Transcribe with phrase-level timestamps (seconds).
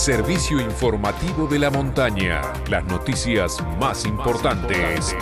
[0.00, 2.40] servicio informativo de la montaña.
[2.70, 5.14] Las noticias más importantes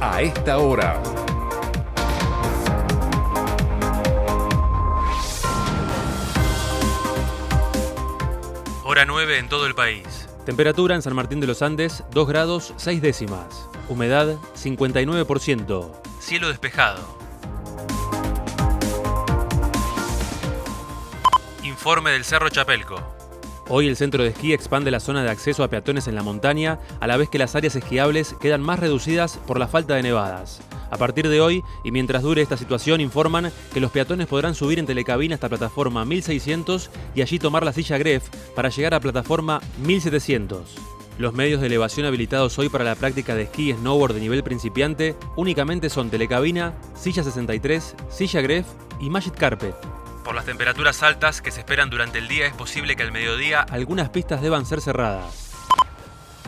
[0.00, 1.00] a esta hora.
[8.82, 10.28] Hora 9 en todo el país.
[10.44, 13.68] Temperatura en San Martín de los Andes, 2 grados 6 décimas.
[13.88, 15.92] Humedad, 59%.
[16.18, 17.06] Cielo despejado.
[21.62, 23.13] Informe del Cerro Chapelco.
[23.68, 26.80] Hoy el centro de esquí expande la zona de acceso a peatones en la montaña,
[27.00, 30.60] a la vez que las áreas esquiables quedan más reducidas por la falta de nevadas.
[30.90, 34.78] A partir de hoy, y mientras dure esta situación, informan que los peatones podrán subir
[34.78, 39.62] en telecabina hasta plataforma 1600 y allí tomar la silla Gref para llegar a plataforma
[39.82, 40.74] 1700.
[41.16, 44.42] Los medios de elevación habilitados hoy para la práctica de esquí y snowboard de nivel
[44.42, 48.66] principiante únicamente son telecabina, silla 63, silla Gref
[49.00, 49.74] y Magic Carpet.
[50.24, 53.60] Por las temperaturas altas que se esperan durante el día es posible que al mediodía
[53.70, 55.52] Algunas pistas deban ser cerradas.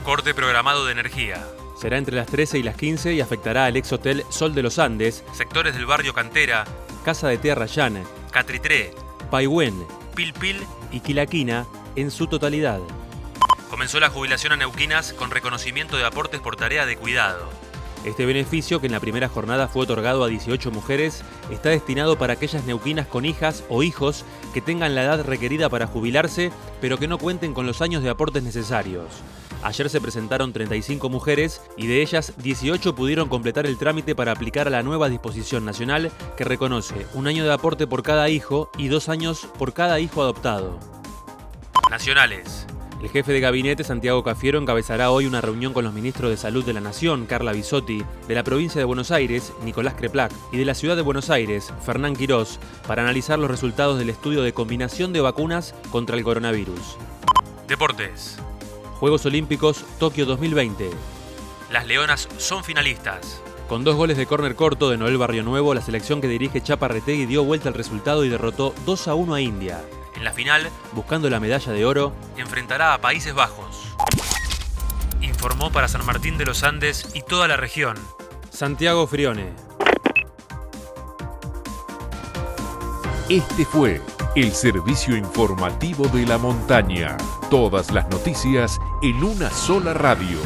[0.03, 1.45] corte programado de energía.
[1.81, 4.79] Será entre las 13 y las 15 y afectará al ex hotel Sol de los
[4.79, 6.65] Andes, Sectores del barrio Cantera,
[7.05, 8.95] Casa de Tierra Llana, Catritré,
[9.31, 11.67] Paihuén Pilpil, y Quilaquina
[11.97, 12.81] en su totalidad.
[13.69, 17.51] comenzó la jubilación a neuquinas con reconocimiento de aportes por tarea de cuidado.
[18.07, 22.35] Este beneficio, que en la primera jornada fue otorgado a 18 mujeres, está destinado para
[22.35, 27.09] aquellas neuquinas con hijas o hijos que tengan la edad requerida para jubilarse, pero que
[27.09, 29.07] no cuenten con los años de aportes necesarios.
[29.65, 34.69] Ayer se presentaron 35 mujeres y de ellas 18 pudieron completar el trámite para aplicar
[34.69, 38.87] a la nueva disposición nacional que reconoce un año de aporte por cada hijo y
[38.87, 40.79] dos años por cada hijo adoptado.
[41.91, 42.69] Nacionales.
[43.03, 46.65] El jefe de gabinete, Santiago Cafiero, encabezará hoy una reunión con los ministros de Salud
[46.65, 50.65] de la Nación, Carla Bisotti, de la provincia de Buenos Aires, Nicolás Creplac, y de
[50.65, 55.13] la ciudad de Buenos Aires, Fernán Quirós, para analizar los resultados del estudio de combinación
[55.13, 56.97] de vacunas contra el coronavirus.
[57.69, 58.39] Deportes.
[58.99, 60.89] Juegos Olímpicos Tokio 2020.
[61.71, 63.43] Las Leonas son finalistas.
[63.69, 66.89] Con dos goles de córner corto de Noel Barrio Nuevo, la selección que dirige Chapa
[66.89, 69.85] Retegui dio vuelta al resultado y derrotó 2 a 1 a India.
[70.17, 73.95] En la final, Buscando la medalla de oro, enfrentará a Países Bajos.
[75.21, 77.97] Informó para San Martín de los Andes y toda la región.
[78.51, 79.53] Santiago Frione.
[83.29, 84.01] Este fue
[84.37, 87.19] el servicio informativo de la montaña.
[87.51, 90.39] Todas las noticias en una sola radio.